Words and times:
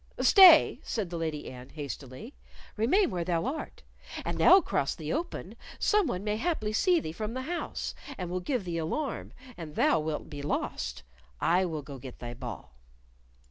"Stay!" 0.21 0.79
said 0.81 1.11
the 1.11 1.15
Lady 1.17 1.47
Anne, 1.47 1.69
hastily; 1.69 2.33
"remain 2.75 3.11
where 3.11 3.23
thou 3.23 3.45
art. 3.45 3.83
An 4.25 4.37
thou 4.39 4.59
cross 4.59 4.95
the 4.95 5.13
open, 5.13 5.55
some 5.77 6.07
one 6.07 6.23
may 6.23 6.37
haply 6.37 6.73
see 6.73 6.99
thee 6.99 7.11
from 7.11 7.35
the 7.35 7.43
house, 7.43 7.93
and 8.17 8.31
will 8.31 8.39
give 8.39 8.65
the 8.65 8.79
alarm, 8.79 9.31
and 9.57 9.75
thou 9.75 9.99
wilt 9.99 10.27
be 10.27 10.41
lost. 10.41 11.03
I 11.39 11.65
will 11.65 11.83
go 11.83 11.99
get 11.99 12.17
thy 12.17 12.33
ball." 12.33 12.73